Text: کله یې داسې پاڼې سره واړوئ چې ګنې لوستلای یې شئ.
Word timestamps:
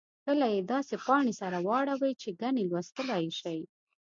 کله 0.25 0.45
یې 0.53 0.59
داسې 0.73 0.95
پاڼې 1.05 1.33
سره 1.41 1.57
واړوئ 1.67 2.13
چې 2.21 2.29
ګنې 2.41 2.63
لوستلای 2.71 3.21
یې 3.25 3.31
شئ. 3.39 3.59